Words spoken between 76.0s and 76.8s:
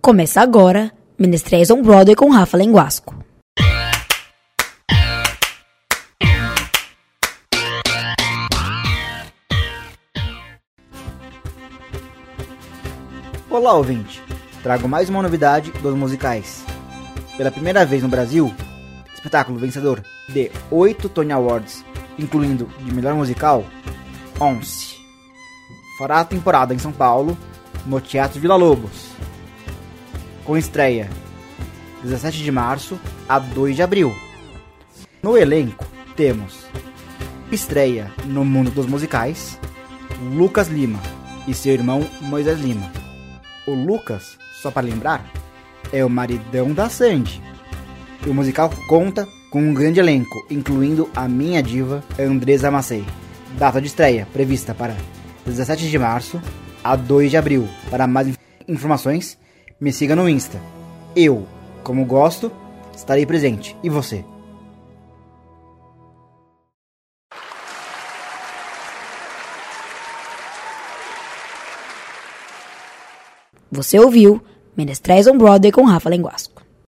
Lenguasco.